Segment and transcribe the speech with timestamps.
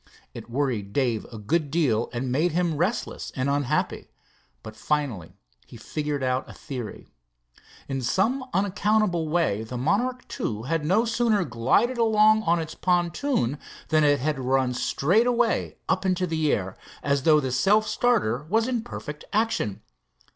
[0.33, 4.09] It worried Dave a good deal and made him restless and unhappy,
[4.63, 5.35] but finally
[5.67, 7.07] he figured out a theory.
[7.87, 13.59] In some unaccountable way the Monarch II had no sooner glided along on its pontoon,
[13.89, 18.67] than it had run straightway up into the air, as though the self starter was
[18.67, 19.83] in perfect action.